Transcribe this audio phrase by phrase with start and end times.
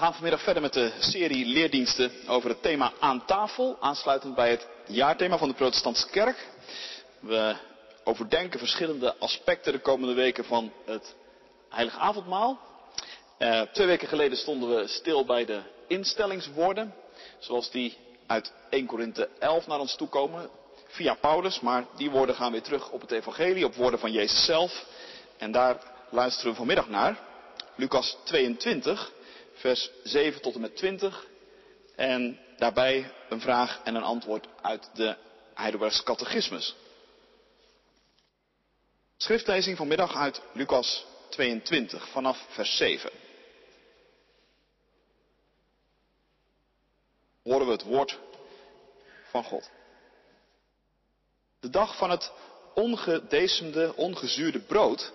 [0.00, 4.66] gaan vanmiddag verder met de serie leerdiensten over het thema aan tafel, aansluitend bij het
[4.86, 6.48] jaarthema van de Protestantse Kerk.
[7.20, 7.54] We
[8.04, 11.14] overdenken verschillende aspecten de komende weken van het
[11.68, 12.60] Heilige Avondmaal.
[13.38, 16.94] Uh, twee weken geleden stonden we stil bij de instellingswoorden,
[17.38, 17.96] zoals die
[18.26, 20.50] uit 1 Korinthe 11 naar ons toe komen,
[20.86, 24.44] via Paulus, maar die woorden gaan weer terug op het Evangelie, op woorden van Jezus
[24.44, 24.84] zelf.
[25.38, 25.76] En daar
[26.10, 27.18] luisteren we vanmiddag naar.
[27.76, 29.12] Lucas 22,
[29.60, 31.26] vers 7 tot en met 20.
[31.96, 35.16] En daarbij een vraag en een antwoord uit de
[35.54, 36.76] Heidelbergse catechismus.
[39.16, 43.10] Schriftlezing vanmiddag uit Lucas 22 vanaf vers 7.
[47.42, 48.18] Horen we het woord
[49.30, 49.70] van God.
[51.60, 52.32] De dag van het
[52.74, 55.12] ongedecemde, ongezuurde brood,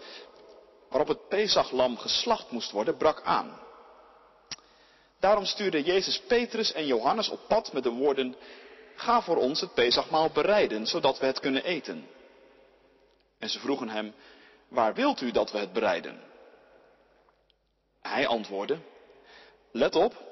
[0.90, 3.65] waarop het Pesachlam geslacht moest worden, brak aan.
[5.20, 8.36] Daarom stuurde Jezus Petrus en Johannes op pad met de woorden,
[8.96, 12.08] ga voor ons het Pesachmaal bereiden, zodat we het kunnen eten.
[13.40, 14.14] En ze vroegen hem,
[14.68, 16.22] waar wilt u dat we het bereiden?
[18.02, 18.78] Hij antwoordde,
[19.72, 20.24] let op,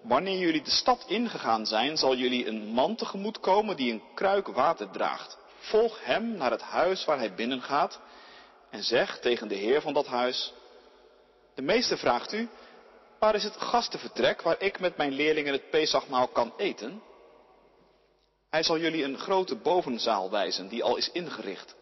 [0.00, 4.46] wanneer jullie de stad ingegaan zijn, zal jullie een man tegemoet komen die een kruik
[4.46, 5.38] water draagt.
[5.58, 8.00] Volg hem naar het huis waar hij binnengaat
[8.70, 10.52] en zeg tegen de heer van dat huis,
[11.54, 12.48] de meester vraagt u,
[13.20, 17.02] waar is het gastenvertrek waar ik met mijn leerlingen het Pesachmaal kan eten?
[18.50, 21.74] Hij zal jullie een grote bovenzaal wijzen die al is ingericht.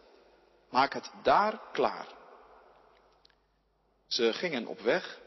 [0.69, 2.07] Maak het daar klaar.
[4.07, 5.19] Ze gingen op weg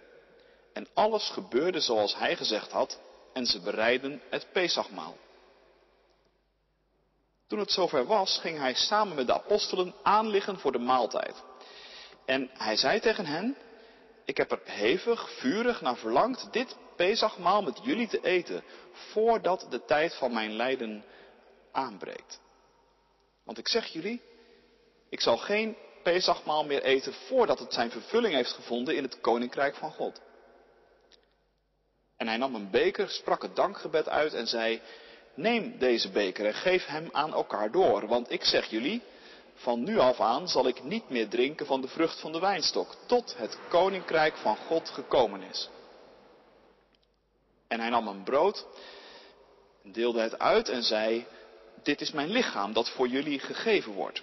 [0.73, 2.99] en alles gebeurde zoals hij gezegd had
[3.33, 5.17] en ze bereidden het Pesachmaal.
[7.47, 11.43] Toen het zover was, ging hij samen met de apostelen aanliggen voor de maaltijd.
[12.25, 13.57] En hij zei tegen hen,
[14.25, 19.85] ik heb er hevig, vurig naar verlangd dit Pesachmaal met jullie te eten, voordat de
[19.85, 21.05] tijd van mijn lijden
[21.73, 22.41] aanbreekt.
[23.45, 24.23] Want ik zeg jullie,
[25.09, 29.75] ik zal geen Pesachmaal meer eten voordat het zijn vervulling heeft gevonden in het Koninkrijk
[29.75, 30.21] van God.
[32.17, 34.81] En hij nam een beker, sprak het dankgebed uit en zei,
[35.35, 39.03] neem deze beker en geef hem aan elkaar door, want ik zeg jullie,
[39.63, 42.95] van nu af aan zal ik niet meer drinken van de vrucht van de wijnstok,
[43.07, 45.69] tot het koninkrijk van God gekomen is.
[47.69, 48.67] En hij nam een brood,
[49.83, 51.27] deelde het uit en zei,
[51.83, 54.23] dit is mijn lichaam dat voor jullie gegeven wordt.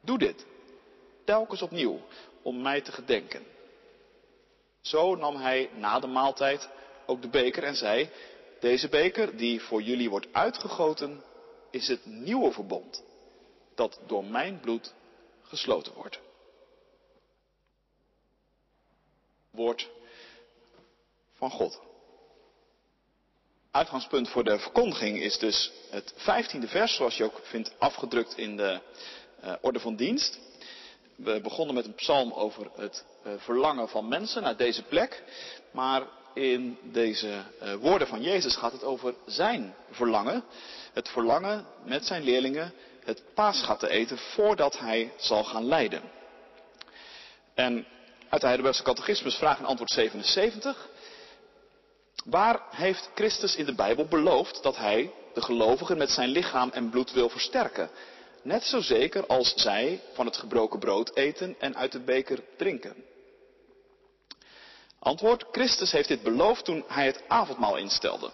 [0.00, 0.46] Doe dit,
[1.24, 2.00] telkens opnieuw,
[2.42, 3.46] om mij te gedenken.
[4.80, 6.68] Zo nam hij na de maaltijd
[7.06, 8.10] ook de beker en zei,
[8.60, 11.22] deze beker die voor jullie wordt uitgegoten,
[11.70, 13.02] is het nieuwe verbond
[13.74, 14.94] dat door mijn bloed
[15.42, 16.20] gesloten wordt.
[19.50, 19.90] Woord
[21.34, 21.80] van God.
[23.70, 28.56] Uitgangspunt voor de verkondiging is dus het vijftiende vers, zoals je ook vindt afgedrukt in
[28.56, 28.80] de
[29.44, 30.38] uh, orde van dienst.
[31.16, 35.22] We begonnen met een psalm over het uh, verlangen van mensen naar deze plek,
[35.70, 40.44] maar in deze uh, woorden van Jezus gaat het over zijn verlangen.
[40.92, 42.72] Het verlangen met zijn leerlingen
[43.04, 46.02] het paasgat te eten voordat hij zal gaan lijden.
[47.54, 47.86] En
[48.28, 50.88] uit de Heidelbergse catechismus vraag en antwoord 77.
[52.24, 56.90] Waar heeft Christus in de Bijbel beloofd dat hij de gelovigen met zijn lichaam en
[56.90, 57.90] bloed wil versterken?
[58.42, 62.94] Net zo zeker als zij van het gebroken brood eten en uit de beker drinken.
[64.98, 68.30] Antwoord, Christus heeft dit beloofd toen hij het avondmaal instelde.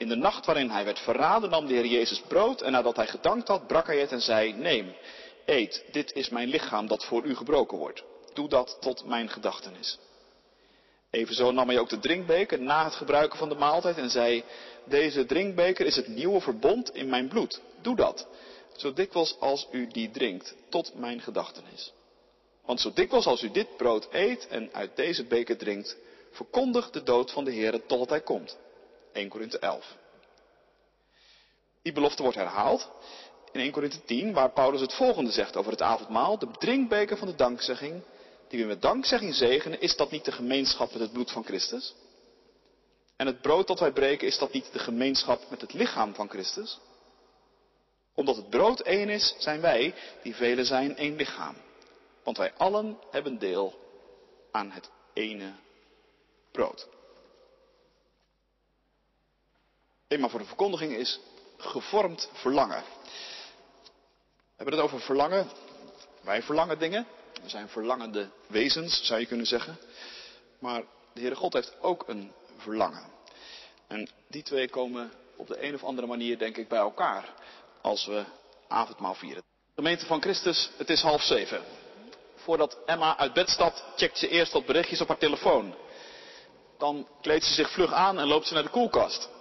[0.00, 3.06] In de nacht waarin hij werd verraden nam de Heer Jezus brood en nadat hij
[3.06, 4.94] gedankt had, brak hij het en zei, neem,
[5.46, 8.02] eet, dit is mijn lichaam dat voor u gebroken wordt.
[8.34, 9.98] Doe dat tot mijn gedachtenis.
[11.10, 14.44] Evenzo nam hij ook de drinkbeker na het gebruiken van de maaltijd en zei,
[14.84, 17.60] deze drinkbeker is het nieuwe verbond in mijn bloed.
[17.82, 18.26] Doe dat,
[18.76, 21.92] zo dikwijls als u die drinkt, tot mijn gedachtenis.
[22.64, 25.96] Want zo dikwijls als u dit brood eet en uit deze beker drinkt,
[26.30, 28.58] verkondigt de dood van de Heer totdat hij komt.
[29.12, 29.96] 1 Korinthe 11.
[31.82, 32.88] Die belofte wordt herhaald
[33.52, 36.38] in 1 Korinthe 10, waar Paulus het volgende zegt over het avondmaal.
[36.38, 38.02] De drinkbeker van de dankzegging,
[38.48, 41.94] die we met dankzegging zegenen, is dat niet de gemeenschap met het bloed van Christus?
[43.16, 46.28] En het brood dat wij breken, is dat niet de gemeenschap met het lichaam van
[46.28, 46.78] Christus?
[48.14, 51.54] Omdat het brood één is, zijn wij, die velen zijn, één lichaam.
[52.24, 53.74] Want wij allen hebben deel
[54.50, 55.52] aan het ene
[56.52, 56.88] brood.
[60.10, 61.20] Thema voor de verkondiging is
[61.56, 62.82] gevormd verlangen.
[64.32, 65.50] We hebben het over verlangen.
[66.20, 67.06] Wij verlangen dingen.
[67.42, 69.78] We zijn verlangende wezens, zou je kunnen zeggen.
[70.58, 73.04] Maar de Heere God heeft ook een verlangen.
[73.86, 77.34] En die twee komen op de een of andere manier, denk ik, bij elkaar
[77.80, 78.24] als we
[78.68, 79.42] avondmaal vieren.
[79.74, 81.62] Gemeente van Christus, het is half zeven.
[82.34, 85.74] Voordat Emma uit bed stapt, checkt ze eerst wat berichtjes op haar telefoon.
[86.78, 89.38] Dan kleedt ze zich vlug aan en loopt ze naar de koelkast.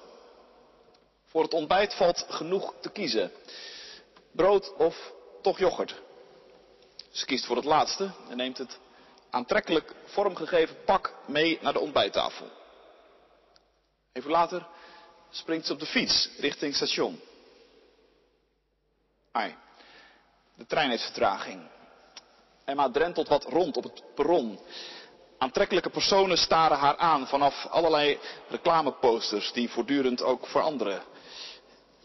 [1.29, 3.31] Voor het ontbijt valt genoeg te kiezen.
[4.31, 6.01] Brood of toch yoghurt.
[7.11, 8.79] Ze kiest voor het laatste en neemt het
[9.29, 12.47] aantrekkelijk vormgegeven pak mee naar de ontbijttafel.
[14.13, 14.67] Even later
[15.29, 17.21] springt ze op de fiets richting station.
[19.31, 19.55] Ai,
[20.55, 21.61] de trein heeft vertraging.
[22.65, 24.59] Emma drentelt wat rond op het perron.
[25.37, 31.01] Aantrekkelijke personen staren haar aan vanaf allerlei reclameposters die voortdurend ook veranderen.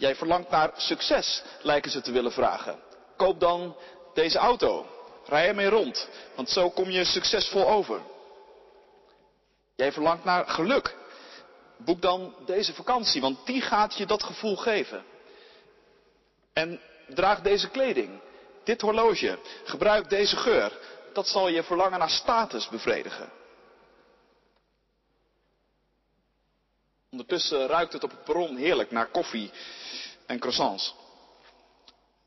[0.04, 2.80] Jij verlangt naar succes, lijken ze te willen vragen.
[3.16, 3.76] Koop dan
[4.14, 4.86] deze auto.
[5.26, 8.00] Rij ermee rond, want zo kom je succesvol over.
[9.76, 10.96] Jij verlangt naar geluk.
[11.76, 15.04] Boek dan deze vakantie, want die gaat je dat gevoel geven.
[16.52, 18.20] En draag deze kleding,
[18.64, 20.72] dit horloge, gebruik deze geur.
[21.12, 23.30] Dat zal je verlangen naar status bevredigen.
[27.14, 29.50] Ondertussen ruikt het op het perron heerlijk naar koffie
[30.26, 30.94] en croissants.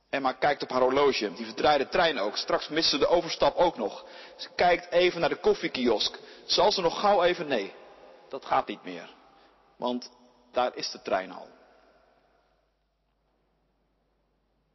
[0.09, 2.37] Emma kijkt op haar horloge, die verdraaide trein ook.
[2.37, 4.05] Straks mist ze de overstap ook nog.
[4.35, 6.19] Ze kijkt even naar de koffiekiosk.
[6.45, 7.47] Zal ze nog gauw even?
[7.47, 7.73] Nee,
[8.29, 9.13] dat gaat niet meer.
[9.77, 10.11] Want
[10.51, 11.47] daar is de trein al.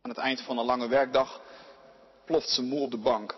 [0.03, 1.41] Aan het eind van een lange werkdag
[2.25, 3.37] ploft ze moe op de bank.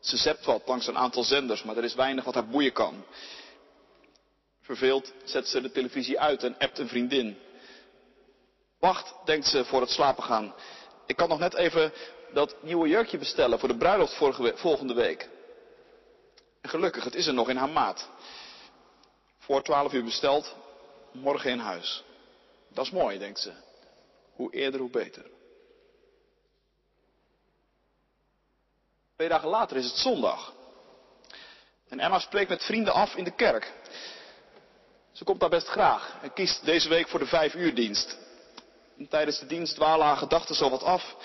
[0.00, 3.04] Ze zept wat langs een aantal zenders, maar er is weinig wat haar boeien kan.
[4.66, 7.38] Verveeld zet ze de televisie uit en appt een vriendin.
[8.78, 10.54] Wacht, denkt ze voor het slapen gaan.
[11.06, 11.92] Ik kan nog net even
[12.32, 14.16] dat nieuwe jurkje bestellen voor de bruiloft
[14.54, 15.28] volgende week.
[16.60, 18.08] En gelukkig, het is er nog in haar maat.
[19.38, 20.54] Voor twaalf uur besteld,
[21.12, 22.04] morgen in huis.
[22.68, 23.52] Dat is mooi, denkt ze.
[24.34, 25.24] Hoe eerder, hoe beter.
[29.14, 30.54] Twee dagen later is het zondag.
[31.88, 33.72] En Emma spreekt met vrienden af in de kerk.
[35.16, 38.18] Ze komt daar best graag en kiest deze week voor de vijf uur dienst.
[38.98, 41.16] En tijdens de dienst dwalen haar gedachten zo wat af.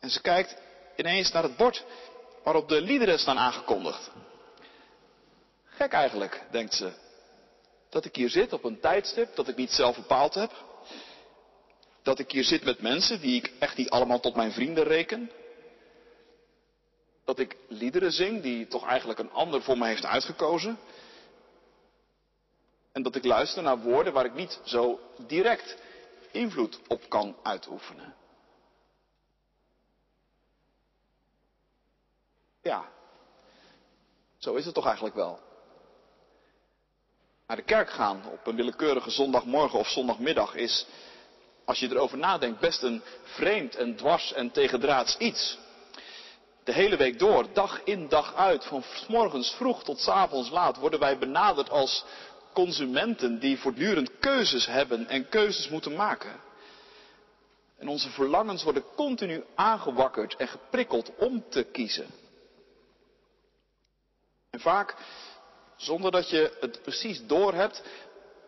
[0.00, 0.56] En ze kijkt
[0.96, 1.84] ineens naar het bord
[2.44, 4.10] waarop de liederen staan aangekondigd.
[5.64, 6.92] Gek eigenlijk, denkt ze.
[7.90, 10.52] Dat ik hier zit op een tijdstip dat ik niet zelf bepaald heb.
[12.02, 15.30] Dat ik hier zit met mensen die ik echt niet allemaal tot mijn vrienden reken.
[17.24, 20.78] Dat ik liederen zing die toch eigenlijk een ander voor me heeft uitgekozen.
[22.96, 25.76] En dat ik luister naar woorden waar ik niet zo direct
[26.30, 28.14] invloed op kan uitoefenen.
[32.62, 32.88] Ja,
[34.38, 35.40] zo is het toch eigenlijk wel.
[37.46, 40.86] Naar de kerk gaan op een willekeurige zondagmorgen of zondagmiddag is,
[41.64, 45.58] als je erover nadenkt, best een vreemd en dwars en tegendraads iets.
[46.64, 51.00] De hele week door, dag in dag uit, van morgens vroeg tot avonds laat, worden
[51.00, 52.04] wij benaderd als
[52.56, 56.40] consumenten die voortdurend keuzes hebben en keuzes moeten maken.
[57.78, 62.06] En onze verlangens worden continu aangewakkerd en geprikkeld om te kiezen.
[64.50, 64.94] En vaak,
[65.76, 67.82] zonder dat je het precies doorhebt,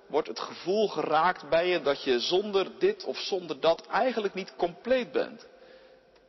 [0.07, 4.57] wordt het gevoel geraakt bij je dat je zonder dit of zonder dat eigenlijk niet
[4.57, 5.47] compleet bent.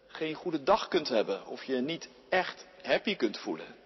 [0.08, 3.79] Geen goede dag kunt hebben of je niet echt happy kunt voelen.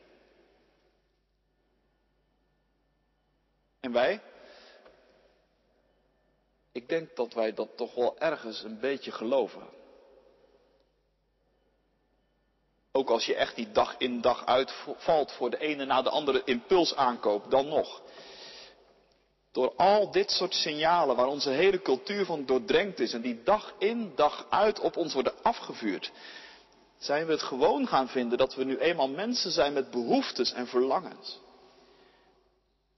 [3.83, 4.21] En wij?
[6.71, 9.67] Ik denk dat wij dat toch wel ergens een beetje geloven.
[12.91, 16.09] Ook als je echt die dag in dag uit valt voor de ene na de
[16.09, 18.01] andere impuls aankoopt, dan nog.
[19.51, 23.73] Door al dit soort signalen waar onze hele cultuur van doordrenkt is en die dag
[23.77, 26.11] in dag uit op ons worden afgevuurd,
[26.97, 30.67] zijn we het gewoon gaan vinden dat we nu eenmaal mensen zijn met behoeftes en
[30.67, 31.41] verlangens.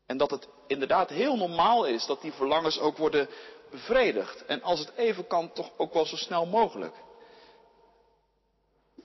[0.06, 3.30] En dat het inderdaad heel normaal is dat die verlangens ook worden
[3.70, 4.46] bevredigd.
[4.46, 6.96] En als het even kan, toch ook wel zo snel mogelijk.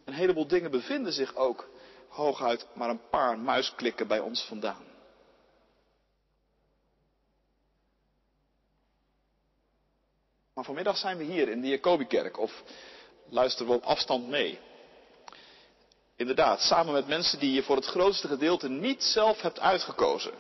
[0.04, 1.68] Een heleboel dingen bevinden zich ook
[2.08, 4.88] hooguit maar een paar muisklikken bij ons vandaan.
[10.54, 12.62] Maar vanmiddag zijn we hier in de Jacobikerk of
[13.28, 14.58] luisteren we op afstand mee.
[16.16, 20.32] Inderdaad, samen met mensen die je voor het grootste gedeelte niet zelf hebt uitgekozen.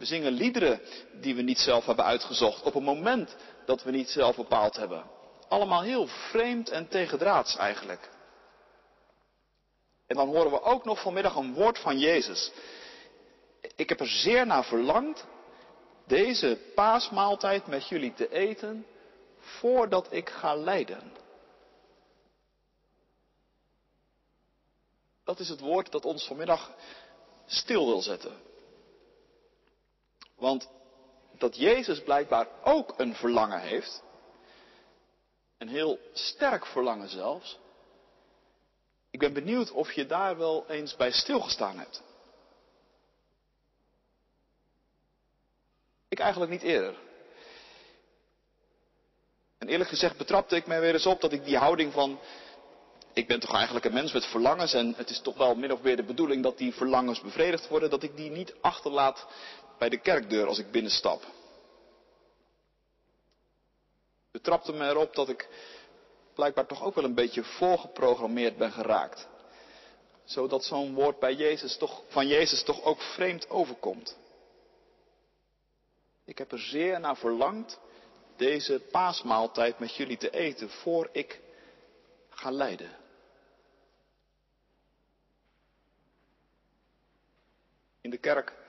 [0.00, 0.80] We zingen liederen
[1.12, 5.04] die we niet zelf hebben uitgezocht op een moment dat we niet zelf bepaald hebben.
[5.48, 8.10] Allemaal heel vreemd en tegendraads eigenlijk.
[10.06, 12.50] En dan horen we ook nog vanmiddag een woord van Jezus.
[13.76, 15.26] Ik heb er zeer naar verlangd
[16.06, 18.86] deze paasmaaltijd met jullie te eten
[19.38, 21.12] voordat ik ga lijden.
[25.24, 26.70] Dat is het woord dat ons vanmiddag
[27.46, 28.48] stil wil zetten.
[30.40, 30.68] Want
[31.38, 34.02] dat Jezus blijkbaar ook een verlangen heeft,
[35.58, 37.58] een heel sterk verlangen zelfs.
[39.10, 42.02] Ik ben benieuwd of je daar wel eens bij stilgestaan hebt.
[46.08, 46.94] Ik eigenlijk niet eerder.
[49.58, 52.18] En eerlijk gezegd betrapte ik mij weer eens op dat ik die houding van.
[53.12, 55.82] Ik ben toch eigenlijk een mens met verlangens en het is toch wel min of
[55.82, 59.26] meer de bedoeling dat die verlangens bevredigd worden, dat ik die niet achterlaat
[59.80, 61.24] bij de kerkdeur als ik binnenstap.
[64.30, 65.48] Betrapte me erop dat ik
[66.34, 69.28] blijkbaar toch ook wel een beetje voorgeprogrammeerd ben geraakt.
[70.24, 74.16] Zodat zo'n woord bij Jezus toch, van Jezus toch ook vreemd overkomt.
[76.24, 77.78] Ik heb er zeer naar verlangd
[78.36, 81.40] deze paasmaaltijd met jullie te eten voor ik
[82.30, 82.96] ga lijden.
[88.00, 88.59] In de kerk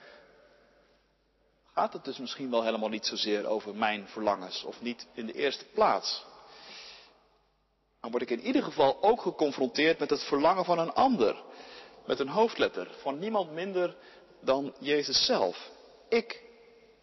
[1.74, 5.32] gaat het dus misschien wel helemaal niet zozeer over mijn verlangens of niet in de
[5.32, 6.24] eerste plaats.
[8.00, 11.42] Dan word ik in ieder geval ook geconfronteerd met het verlangen van een ander,
[12.06, 13.96] met een hoofdletter, van niemand minder
[14.40, 15.70] dan Jezus zelf.
[16.08, 16.42] Ik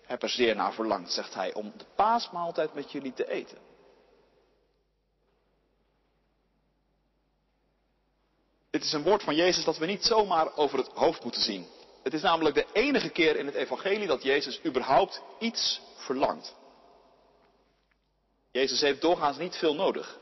[0.05, 3.57] heb er zeer naar verlangd, zegt hij, om de paasmaaltijd met jullie te eten.
[8.69, 11.67] Dit is een woord van Jezus dat we niet zomaar over het hoofd moeten zien.
[12.03, 16.55] Het is namelijk de enige keer in het evangelie dat Jezus überhaupt iets verlangt.
[18.51, 20.17] Jezus heeft doorgaans niet veel nodig.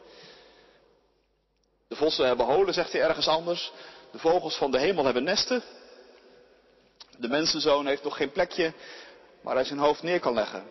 [1.88, 3.72] De vossen hebben holen, zegt hij ergens anders.
[4.12, 5.63] De vogels van de hemel hebben nesten.
[7.17, 8.74] De mensenzoon heeft nog geen plekje
[9.41, 10.63] waar hij zijn hoofd neer kan leggen.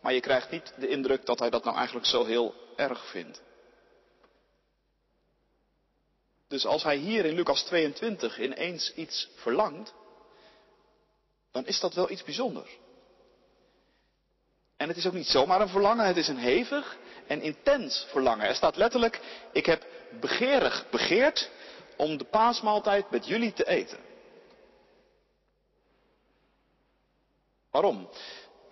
[0.00, 3.42] Maar je krijgt niet de indruk dat hij dat nou eigenlijk zo heel erg vindt.
[6.48, 9.94] Dus als hij hier in Lucas 22 ineens iets verlangt,
[11.52, 12.78] dan is dat wel iets bijzonders.
[14.76, 18.46] En het is ook niet zomaar een verlangen, het is een hevig en intens verlangen.
[18.46, 19.20] Er staat letterlijk,
[19.52, 19.86] ik heb
[20.20, 21.50] begeerig begeerd
[21.96, 23.98] om de paasmaaltijd met jullie te eten.
[27.70, 28.08] Waarom?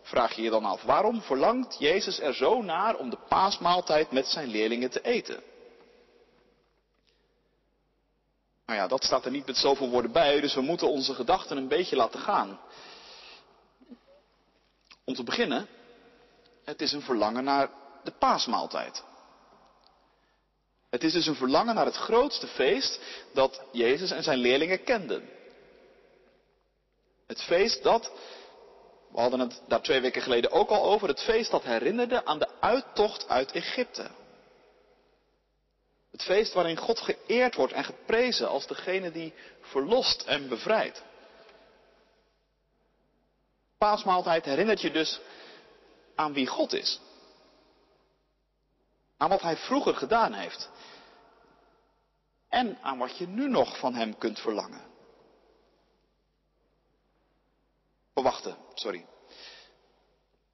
[0.03, 0.83] Vraag je je dan af.
[0.83, 5.43] Waarom verlangt Jezus er zo naar om de paasmaaltijd met zijn leerlingen te eten?
[8.67, 11.57] Nou ja, dat staat er niet met zoveel woorden bij, dus we moeten onze gedachten
[11.57, 12.61] een beetje laten gaan.
[15.05, 15.69] Om te beginnen,
[16.65, 17.71] het is een verlangen naar
[18.05, 19.05] de paasmaaltijd.
[20.91, 23.01] Het is dus een verlangen naar het grootste feest
[23.33, 25.29] dat Jezus en zijn leerlingen kenden.
[27.27, 28.11] Het feest dat,
[29.11, 32.39] we hadden het daar twee weken geleden ook al over, het feest dat herinnerde aan
[32.39, 34.11] de uittocht uit Egypte.
[36.17, 41.03] Het feest waarin God geëerd wordt en geprezen als degene die verlost en bevrijdt.
[43.79, 45.21] Paasmaaltijd herinnert je dus
[46.15, 47.01] aan wie God is.
[49.17, 50.71] Aan wat Hij vroeger gedaan heeft.
[52.49, 54.85] En aan wat je nu nog van Hem kunt verlangen.
[58.13, 59.07] Verwachten, sorry.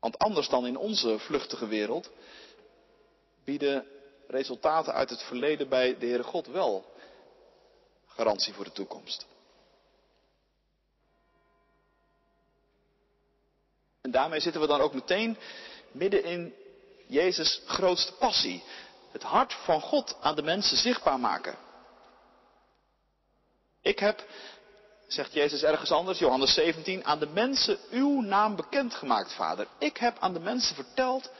[0.00, 2.10] Want anders dan in onze vluchtige wereld
[3.44, 3.91] bieden
[4.32, 6.84] resultaten uit het verleden bij de Heere God wel
[8.06, 9.26] garantie voor de toekomst.
[14.00, 15.38] En daarmee zitten we dan ook meteen
[15.90, 16.54] midden in
[17.06, 18.62] Jezus' grootste passie.
[19.10, 21.56] Het hart van God aan de mensen zichtbaar maken.
[23.80, 24.24] Ik heb,
[25.06, 29.66] zegt Jezus ergens anders, Johannes 17, aan de mensen uw naam bekendgemaakt, Vader.
[29.78, 31.30] Ik heb aan de mensen verteld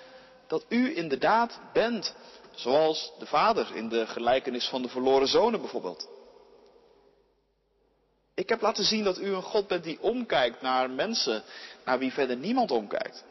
[0.47, 2.15] dat u inderdaad bent
[2.55, 6.09] Zoals de vader in de gelijkenis van de verloren zonen bijvoorbeeld.
[8.35, 11.43] Ik heb laten zien dat u een God bent die omkijkt naar mensen
[11.85, 13.25] naar wie verder niemand omkijkt.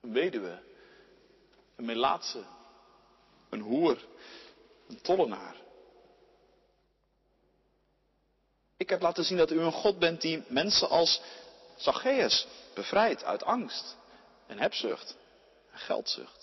[0.00, 0.62] Een weduwe,
[1.76, 2.44] een melaatse,
[3.50, 4.04] een hoer,
[4.88, 5.56] een tollenaar.
[8.76, 11.20] Ik heb laten zien dat u een God bent die mensen als
[11.76, 13.96] Zacchaeus bevrijdt uit angst
[14.46, 15.16] en hebzucht
[15.72, 16.39] en geldzucht.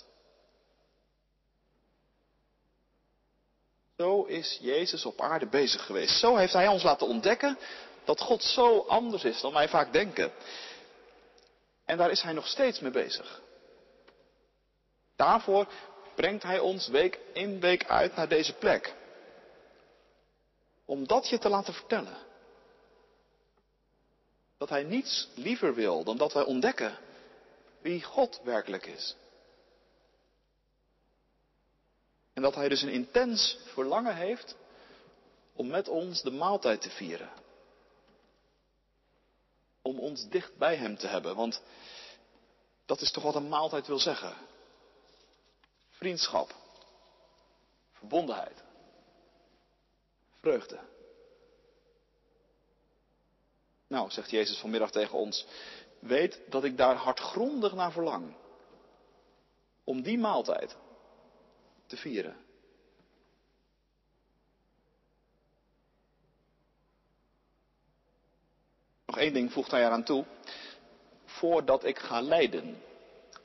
[3.97, 6.19] Zo is Jezus op aarde bezig geweest.
[6.19, 7.57] Zo heeft Hij ons laten ontdekken
[8.03, 10.31] dat God zo anders is dan wij vaak denken.
[11.85, 13.41] En daar is Hij nog steeds mee bezig.
[15.15, 15.67] Daarvoor
[16.15, 18.95] brengt Hij ons week in week uit naar deze plek.
[20.85, 22.17] Om dat je te laten vertellen.
[24.57, 26.97] Dat hij niets liever wil dan dat wij ontdekken
[27.81, 29.15] wie God werkelijk is.
[32.37, 34.55] En dat hij dus een intens verlangen heeft
[35.53, 37.29] om met ons de maaltijd te vieren.
[39.81, 41.61] Om ons dicht bij hem te hebben, want
[42.85, 44.33] dat is toch wat een maaltijd wil zeggen.
[45.89, 46.55] Vriendschap,
[47.91, 48.63] verbondenheid,
[50.39, 50.79] vreugde.
[53.87, 55.45] Nou, zegt Jezus vanmiddag tegen ons,
[55.99, 58.35] weet dat ik daar hardgrondig naar verlang.
[59.83, 60.75] Om die maaltijd
[61.87, 62.35] te vieren.
[69.05, 70.25] Nog één ding voegt hij eraan toe.
[71.25, 72.81] Voordat ik ga lijden.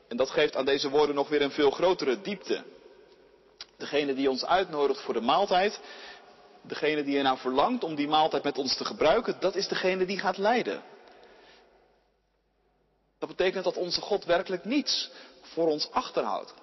[0.08, 2.64] En dat geeft aan deze woorden nog weer een veel grotere diepte.
[3.76, 5.80] Degene die ons uitnodigt voor de maaltijd,
[6.62, 10.18] degene die ernaar verlangt om die maaltijd met ons te gebruiken, dat is degene die
[10.18, 10.82] gaat lijden.
[13.18, 16.54] Dat betekent dat onze God werkelijk niets voor ons achterhoudt.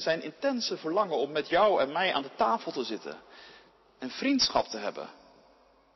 [0.00, 3.20] Zijn intense verlangen om met jou en mij aan de tafel te zitten
[3.98, 5.08] en vriendschap te hebben,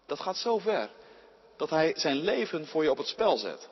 [0.06, 0.90] dat gaat zo ver
[1.56, 3.68] dat hij zijn leven voor je op het spel zet.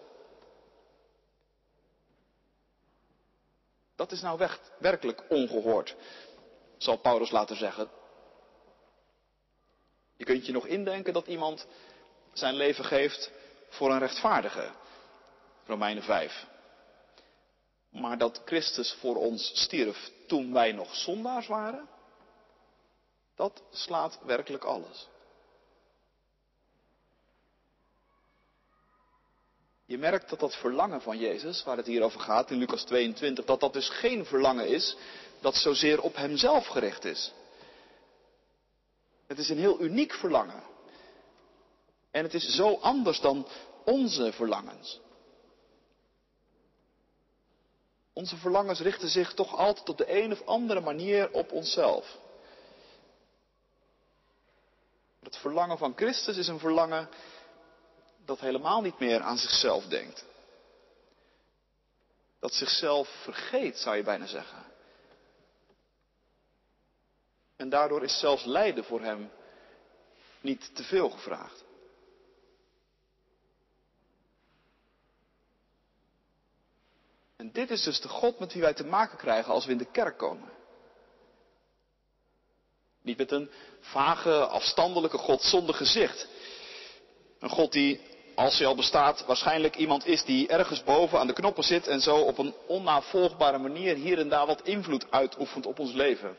[3.97, 4.49] Dat is nou
[4.79, 5.97] werkelijk ongehoord,
[6.77, 7.91] zal Paulus laten zeggen.
[10.17, 11.67] Je kunt je nog indenken dat iemand
[12.33, 13.31] zijn leven geeft
[13.69, 14.71] voor een rechtvaardige.
[15.67, 16.47] Romeinen 5.
[17.93, 21.89] Maar dat Christus voor ons stierf toen wij nog zondaars waren,
[23.37, 25.09] dat slaat werkelijk alles.
[29.85, 33.45] Je merkt dat dat verlangen van Jezus, waar het hier over gaat in Lucas 22,
[33.45, 34.97] dat dat dus geen verlangen is
[35.41, 37.33] dat zozeer op Hemzelf gericht is.
[39.27, 40.63] Het is een heel uniek verlangen.
[42.11, 43.47] En het is zo anders dan
[43.85, 45.01] onze verlangens.
[48.13, 52.19] Onze verlangens richten zich toch altijd op de een of andere manier op onszelf.
[55.23, 57.09] Het verlangen van Christus is een verlangen
[58.25, 60.25] dat helemaal niet meer aan zichzelf denkt.
[62.41, 64.65] Dat zichzelf vergeet, zou je bijna zeggen.
[67.57, 69.31] En daardoor is zelfs lijden voor hem
[70.41, 71.62] niet te veel gevraagd.
[77.43, 79.79] En dit is dus de God met wie wij te maken krijgen als we in
[79.79, 80.49] de kerk komen.
[83.03, 83.51] Niet met een
[83.81, 86.29] vage, afstandelijke God zonder gezicht.
[87.39, 88.01] Een God die,
[88.35, 92.01] als hij al bestaat, waarschijnlijk iemand is die ergens boven aan de knoppen zit en
[92.01, 96.37] zo op een onnavolgbare manier hier en daar wat invloed uitoefent op ons leven.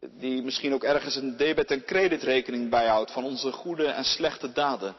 [0.00, 4.96] Die misschien ook ergens een debet- en creditrekening bijhoudt van onze goede en slechte daden.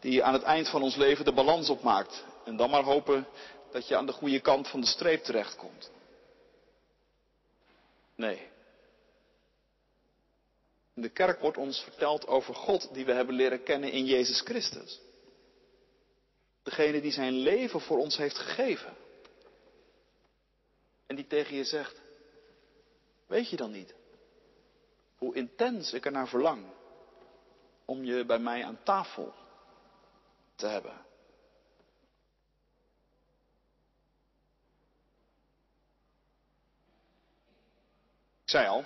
[0.00, 3.26] Die aan het eind van ons leven de balans opmaakt en dan maar hopen
[3.70, 5.90] dat je aan de goede kant van de streep terechtkomt.
[8.14, 8.50] Nee.
[10.94, 14.40] In de kerk wordt ons verteld over God die we hebben leren kennen in Jezus
[14.40, 15.00] Christus.
[16.62, 18.96] Degene die zijn leven voor ons heeft gegeven.
[21.06, 22.00] En die tegen je zegt,
[23.26, 23.94] weet je dan niet
[25.22, 26.64] hoe intens ik ernaar verlang
[27.84, 29.34] om je bij mij aan tafel
[30.54, 31.06] te hebben?
[38.52, 38.84] Zei al,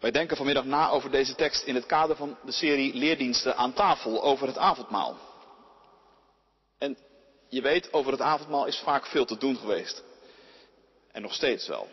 [0.00, 3.72] wij denken vanmiddag na over deze tekst in het kader van de serie leerdiensten aan
[3.72, 5.16] tafel over het avondmaal.
[6.78, 6.98] En
[7.48, 10.02] je weet, over het avondmaal is vaak veel te doen geweest.
[11.12, 11.88] En nog steeds wel.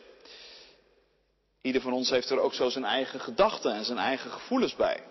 [1.61, 5.03] Ieder van ons heeft er ook zo zijn eigen gedachten en zijn eigen gevoelens bij.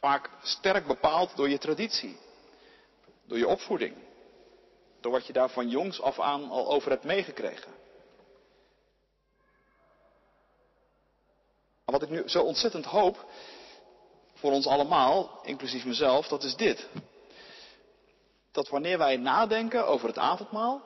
[0.00, 2.18] Vaak sterk bepaald door je traditie,
[3.26, 3.96] door je opvoeding,
[5.00, 7.77] door wat je daar van jongs af aan al over hebt meegekregen.
[11.88, 13.24] Maar wat ik nu zo ontzettend hoop
[14.34, 16.88] voor ons allemaal, inclusief mezelf, dat is dit.
[18.52, 20.82] Dat wanneer wij nadenken over het avondmaal,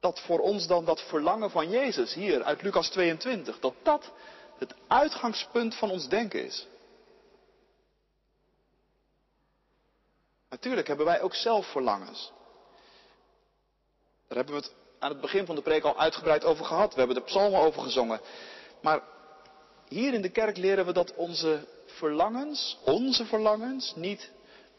[0.00, 4.12] dat voor ons dan dat verlangen van Jezus hier uit Lucas 22, dat dat
[4.58, 6.66] het uitgangspunt van ons denken is.
[10.48, 12.32] Natuurlijk hebben wij ook zelf verlangens.
[14.28, 16.92] Daar hebben we het aan het begin van de preek al uitgebreid over gehad.
[16.92, 18.20] We hebben de psalmen over gezongen.
[18.80, 19.10] Maar
[19.92, 24.30] hier in de kerk leren we dat onze verlangens, onze verlangens, niet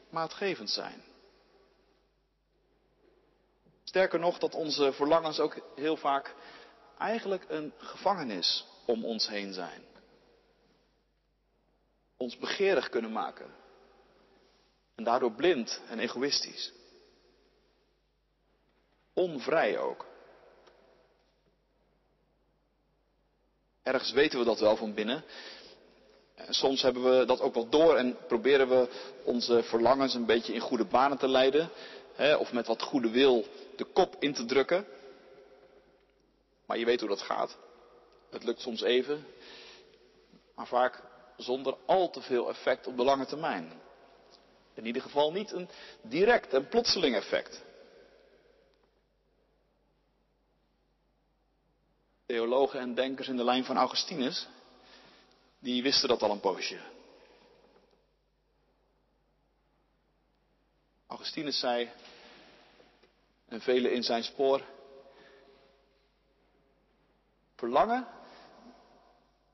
[0.10, 1.04] maatgevend zijn.
[3.84, 6.36] Sterker nog, dat onze verlangens ook heel vaak
[6.98, 9.92] eigenlijk een gevangenis om ons heen zijn.
[12.18, 13.56] ons begeerig kunnen maken.
[14.96, 16.74] En daardoor blind en egoïstisch.
[19.14, 20.06] Onvrij ook.
[23.84, 25.24] Ergens weten we dat wel van binnen.
[26.50, 28.88] Soms hebben we dat ook wel door en proberen we
[29.24, 31.70] onze verlangens een beetje in goede banen te leiden.
[32.14, 34.86] Hè, of met wat goede wil de kop in te drukken.
[36.66, 37.58] Maar je weet hoe dat gaat.
[38.30, 39.26] Het lukt soms even,
[40.56, 41.02] maar vaak
[41.38, 43.72] zonder al te veel effect op de lange termijn.
[44.74, 45.70] In ieder geval niet een
[46.02, 47.62] direct en plotseling effect.
[52.26, 54.48] Theologen en denkers in de lijn van Augustinus,
[55.60, 56.80] die wisten dat al een poosje.
[61.08, 61.92] Augustinus zei,
[63.48, 64.66] en velen in zijn spoor,
[67.56, 68.08] verlangen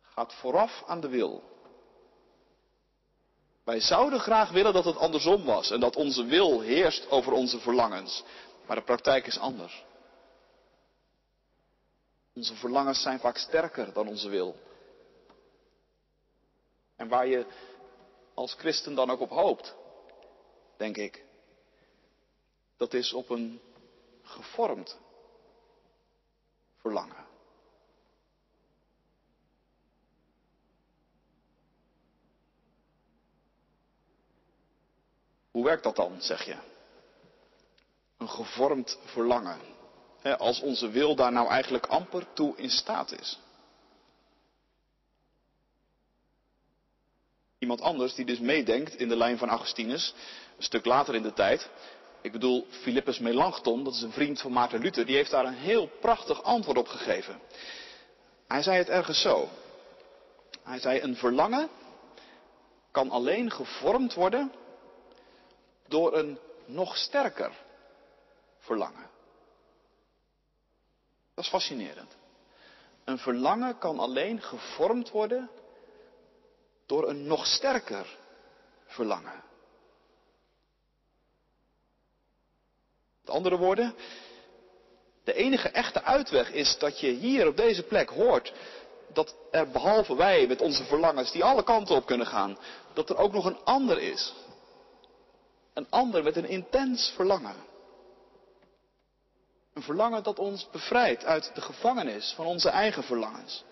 [0.01, 1.43] gaat vooraf aan de wil.
[3.63, 7.60] Wij zouden graag willen dat het andersom was en dat onze wil heerst over onze
[7.60, 8.23] verlangens.
[8.65, 9.84] Maar de praktijk is anders.
[12.34, 14.56] Onze verlangens zijn vaak sterker dan onze wil.
[16.96, 17.46] En waar je
[18.34, 19.76] als christen dan ook op hoopt,
[20.78, 21.26] denk ik,
[22.78, 23.62] dat is op een
[24.22, 24.98] gevormd
[26.78, 27.28] verlangen.
[35.52, 36.58] Hoe werkt dat dan, zeg je?
[38.18, 39.79] Een gevormd verlangen.
[40.38, 43.39] Als onze wil daar nou eigenlijk amper toe in staat is.
[47.60, 50.13] Iemand anders die dus meedenkt in de lijn van Augustinus,
[50.58, 51.69] een stuk later in de tijd.
[52.21, 55.53] Ik bedoel, Philippus Melanchthon, dat is een vriend van Maarten Luther, die heeft daar een
[55.53, 57.39] heel prachtig antwoord op gegeven.
[58.47, 59.49] Hij zei het ergens zo.
[60.63, 61.69] Hij zei, een verlangen
[62.91, 64.51] kan alleen gevormd worden
[65.88, 67.51] door een nog sterker
[68.60, 69.09] verlangen.
[71.39, 72.15] Dat is fascinerend.
[73.04, 75.49] Een verlangen kan alleen gevormd worden
[76.86, 78.17] door een nog sterker
[78.86, 79.43] verlangen.
[83.21, 83.95] Met andere woorden,
[85.23, 88.54] de enige echte uitweg is dat je hier op deze plek hoort
[89.13, 92.58] dat er behalve wij met onze verlangens die alle kanten op kunnen gaan,
[92.93, 94.34] dat er ook nog een ander is.
[95.73, 97.68] Een ander met een intens verlangen.
[99.80, 103.63] Een verlangen dat ons bevrijdt uit de gevangenis van onze eigen verlangens.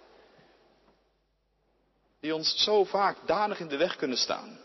[2.20, 4.60] Die ons zo vaak danig in de weg kunnen staan.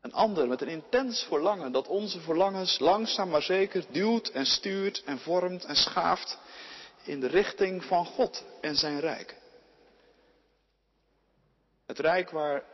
[0.00, 5.02] Een ander met een intens verlangen dat onze verlangens langzaam maar zeker duwt en stuurt
[5.04, 6.38] en vormt en schaaft
[7.02, 9.36] in de richting van God en zijn rijk.
[11.86, 12.64] Het rijk waar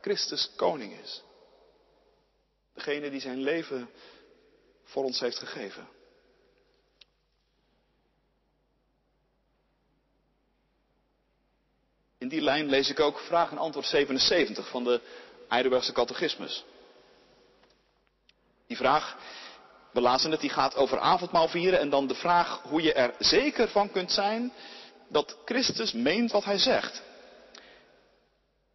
[0.00, 1.22] Christus koning is.
[2.74, 3.90] Degene die zijn leven
[4.94, 5.88] voor ons heeft gegeven.
[12.18, 15.00] In die lijn lees ik ook vraag en antwoord 77 van de
[15.48, 16.64] Heidelbergse catechismus.
[18.66, 19.16] Die vraag,
[19.92, 23.14] we lazen het, die gaat over avondmaal vieren en dan de vraag hoe je er
[23.18, 24.52] zeker van kunt zijn
[25.08, 27.02] dat Christus meent wat hij zegt.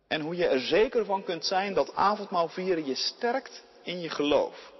[0.07, 4.09] En hoe je er zeker van kunt zijn dat avondmaal vieren je sterkt in je
[4.09, 4.77] geloof.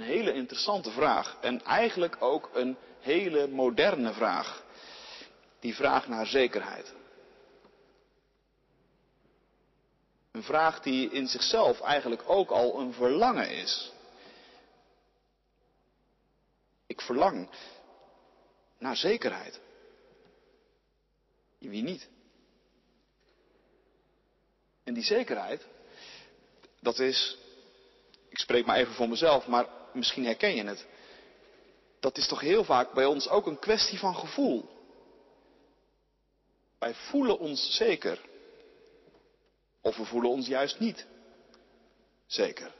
[0.00, 4.64] Een hele interessante vraag en eigenlijk ook een hele moderne vraag.
[5.58, 6.94] Die vraag naar zekerheid.
[10.32, 13.92] Een vraag die in zichzelf eigenlijk ook al een verlangen is.
[16.86, 17.48] Ik verlang
[18.78, 19.60] naar zekerheid.
[21.58, 22.08] Wie niet?
[24.84, 25.66] En die zekerheid,
[26.80, 27.38] dat is,
[28.28, 30.86] ik spreek maar even voor mezelf, maar misschien herken je het.
[32.00, 34.68] Dat is toch heel vaak bij ons ook een kwestie van gevoel.
[36.78, 38.18] Wij voelen ons zeker.
[39.80, 41.06] Of we voelen ons juist niet
[42.26, 42.72] zeker.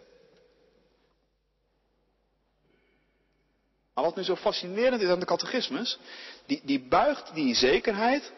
[3.95, 5.99] Maar wat nu zo fascinerend is aan de catechismus,
[6.47, 8.33] die, die buigt die zekerheid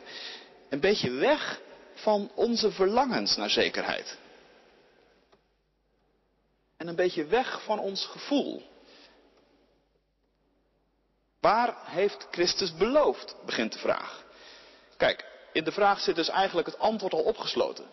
[0.69, 1.61] een beetje weg
[1.95, 4.19] van onze verlangens naar zekerheid.
[6.83, 8.63] En een beetje weg van ons gevoel.
[11.41, 13.37] Waar heeft Christus beloofd?
[13.45, 14.25] begint de vraag.
[14.97, 17.85] Kijk, in de vraag zit dus eigenlijk het antwoord al opgesloten.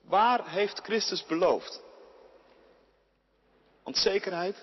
[0.00, 1.82] Waar heeft Christus beloofd?
[3.82, 4.56] Want zekerheid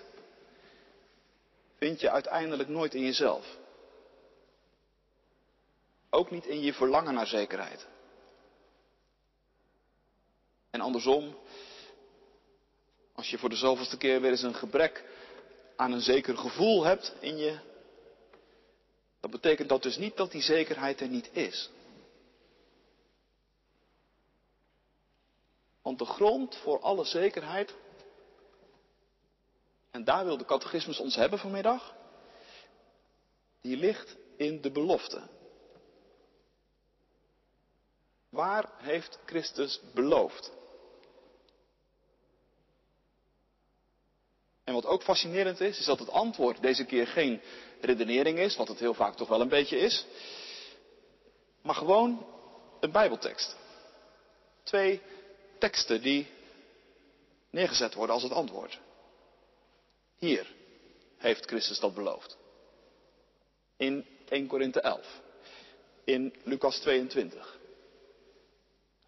[1.77, 3.57] vind je uiteindelijk nooit in jezelf.
[6.09, 7.87] Ook niet in je verlangen naar zekerheid.
[10.69, 11.35] En andersom,
[13.21, 15.03] als je voor de zoveelste keer weer eens een gebrek
[15.75, 17.59] aan een zeker gevoel hebt in je,
[19.19, 21.69] dan betekent dat dus niet dat die zekerheid er niet is.
[25.81, 27.75] Want de grond voor alle zekerheid,
[29.91, 31.95] en daar wil de catechismus ons hebben vanmiddag,
[33.61, 35.21] die ligt in de belofte.
[38.29, 40.51] Waar heeft Christus beloofd?
[44.81, 47.41] Wat ook fascinerend is, is dat het antwoord deze keer geen
[47.81, 50.05] redenering is, wat het heel vaak toch wel een beetje is,
[51.61, 52.25] maar gewoon
[52.79, 53.55] een Bijbeltekst.
[54.63, 55.01] Twee
[55.59, 56.27] teksten die
[57.49, 58.79] neergezet worden als het antwoord.
[60.17, 60.53] Hier
[61.17, 62.37] heeft Christus dat beloofd.
[63.77, 65.21] In 1 Korinthe 11.
[66.03, 67.59] In Lucas 22.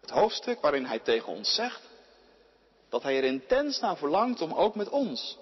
[0.00, 1.82] Het hoofdstuk waarin hij tegen ons zegt
[2.88, 5.38] dat hij er intens naar verlangt om ook met ons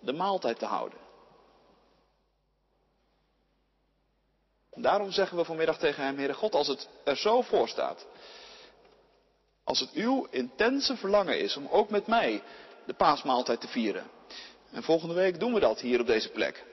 [0.00, 0.98] de maaltijd te houden.
[4.74, 8.06] Daarom zeggen we vanmiddag tegen hem, Heere God, als het er zo voor staat,
[9.64, 12.42] als het uw intense verlangen is om ook met mij
[12.86, 14.10] de paasmaaltijd te vieren.
[14.70, 16.64] En volgende week doen we dat hier op deze plek.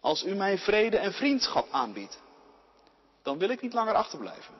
[0.00, 2.18] Als u mij vrede en vriendschap aanbiedt,
[3.22, 4.54] dan wil ik niet langer achterblijven.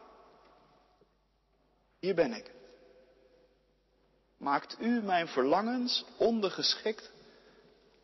[1.98, 2.50] Hier ben ik.
[4.36, 7.12] Maakt u mijn verlangens ondergeschikt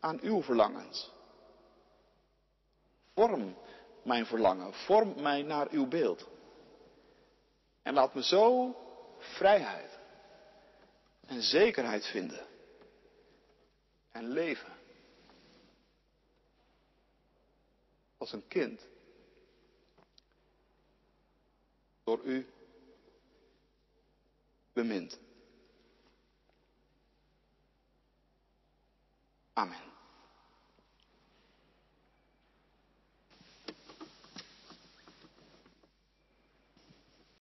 [0.00, 1.10] aan uw verlangens.
[3.14, 3.56] Vorm
[4.02, 6.28] mijn verlangen, vorm mij naar uw beeld.
[7.82, 8.76] En laat me zo
[9.18, 9.98] vrijheid
[11.26, 12.46] en zekerheid vinden
[14.12, 14.78] en leven.
[18.18, 18.88] Als een kind.
[22.04, 22.46] Door u
[24.72, 25.18] bemind.
[29.52, 29.89] Amen.